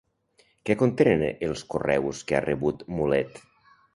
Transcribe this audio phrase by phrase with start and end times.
[0.69, 3.41] Què contenen els correus que ha rebut Mulet?